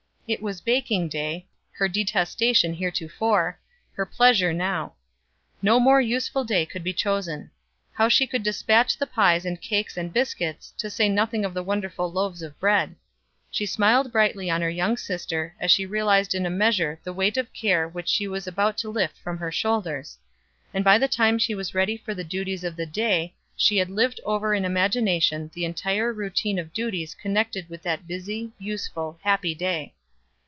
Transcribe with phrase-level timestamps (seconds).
[0.27, 3.59] It was baking day her detestation heretofore,
[3.95, 4.93] her pleasure now.
[5.61, 7.51] No more useful day could be chosen.
[7.91, 11.61] How she would dispatch the pies and cakes and biscuits, to say nothing of the
[11.61, 12.95] wonderful loaves of bread.
[13.51, 17.35] She smiled brightly on her young sister, as she realized in a measure the weight
[17.35, 20.17] of care which she was about to lift from her shoulders;
[20.73, 23.89] and by the time she was ready for the duties of the day she had
[23.89, 29.53] lived over in imagination the entire routine of duties connected with that busy, useful, happy
[29.53, 29.93] day.